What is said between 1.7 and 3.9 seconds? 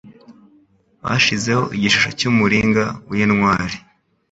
igishusho cy'umuringa w'intwari.